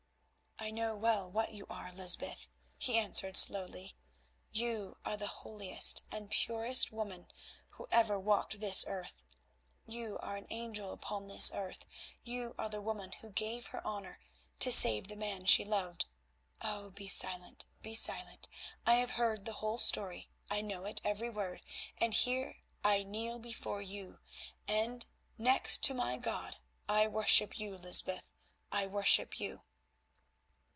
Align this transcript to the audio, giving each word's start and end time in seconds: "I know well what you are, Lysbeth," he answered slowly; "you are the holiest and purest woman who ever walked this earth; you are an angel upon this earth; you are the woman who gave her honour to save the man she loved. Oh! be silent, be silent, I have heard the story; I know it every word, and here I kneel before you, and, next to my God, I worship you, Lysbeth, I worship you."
"I 0.63 0.69
know 0.69 0.95
well 0.95 1.29
what 1.31 1.53
you 1.55 1.65
are, 1.71 1.91
Lysbeth," 1.91 2.47
he 2.77 2.95
answered 2.95 3.35
slowly; 3.35 3.95
"you 4.51 4.99
are 5.03 5.17
the 5.17 5.25
holiest 5.41 6.03
and 6.11 6.29
purest 6.29 6.91
woman 6.91 7.29
who 7.69 7.87
ever 7.91 8.19
walked 8.19 8.59
this 8.59 8.85
earth; 8.87 9.23
you 9.87 10.19
are 10.19 10.35
an 10.37 10.45
angel 10.51 10.93
upon 10.93 11.27
this 11.27 11.49
earth; 11.51 11.87
you 12.21 12.53
are 12.59 12.69
the 12.69 12.79
woman 12.79 13.11
who 13.13 13.31
gave 13.31 13.65
her 13.67 13.83
honour 13.83 14.19
to 14.59 14.71
save 14.71 15.07
the 15.07 15.15
man 15.15 15.45
she 15.47 15.65
loved. 15.65 16.05
Oh! 16.61 16.91
be 16.91 17.07
silent, 17.07 17.65
be 17.81 17.95
silent, 17.95 18.47
I 18.85 18.95
have 18.97 19.11
heard 19.11 19.45
the 19.45 19.77
story; 19.79 20.29
I 20.47 20.61
know 20.61 20.85
it 20.85 21.01
every 21.03 21.31
word, 21.31 21.63
and 21.97 22.13
here 22.13 22.57
I 22.83 23.01
kneel 23.01 23.39
before 23.39 23.81
you, 23.81 24.19
and, 24.67 25.07
next 25.39 25.81
to 25.85 25.95
my 25.95 26.17
God, 26.17 26.57
I 26.87 27.07
worship 27.07 27.57
you, 27.57 27.79
Lysbeth, 27.79 28.29
I 28.71 28.85
worship 28.85 29.39
you." 29.39 29.63